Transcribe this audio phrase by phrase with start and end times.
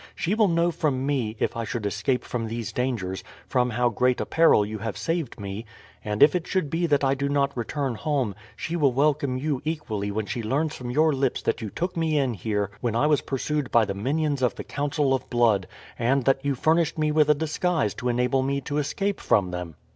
[0.15, 4.19] She will know from me, if I should escape from these dangers, from how great
[4.19, 5.63] a peril you have saved me,
[6.03, 9.61] and if it should be that I do not return home, she will welcome you
[9.63, 13.05] equally when she learns from your lips that you took me in here when I
[13.05, 15.67] was pursued by the minions of the Council of Blood,
[15.99, 19.75] and that you furnished me with a disguise to enable me to escape from them."